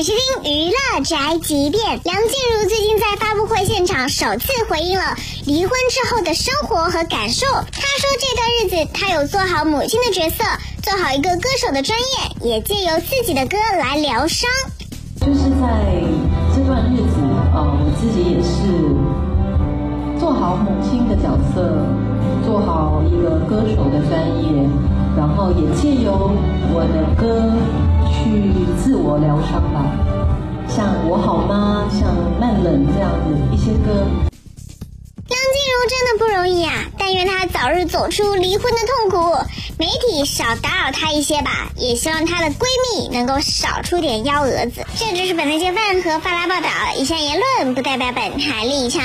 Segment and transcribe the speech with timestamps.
[0.00, 2.00] 欢迎收听娱乐宅急便。
[2.04, 5.14] 梁静茹最近在发布会现场首次回应了
[5.44, 7.44] 离婚之后的生活和感受。
[7.46, 10.42] 她说这段日子她有做好母亲的角色，
[10.82, 14.48] 做好一个歌手的专业，也借由自己的歌来疗伤。
[15.20, 15.68] 就是在
[16.56, 17.20] 这段日子，
[17.52, 18.56] 呃，我自己也是
[20.18, 21.84] 做好母亲的角色，
[22.46, 24.66] 做好一个歌手的专业，
[25.14, 26.32] 然后也借由
[26.72, 27.09] 我的。
[29.20, 29.84] 疗伤吧，
[30.68, 31.88] 像我好吗？
[31.92, 34.06] 像慢冷这样的一些歌。
[35.28, 36.72] 梁静茹真的不容易啊！
[36.98, 39.36] 但愿她早日走出离婚的痛苦，
[39.78, 41.70] 媒体少打扰她一些吧。
[41.76, 44.86] 也希望她的闺蜜能够少出点幺蛾子。
[44.96, 49.02] 这就是本台揭饭和发来报道，以下言论不代表本台立场。